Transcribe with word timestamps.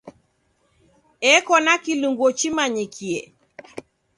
Eko 1.33 1.53
na 1.65 1.73
kilungo 1.83 2.27
chimanyikie. 2.37 3.19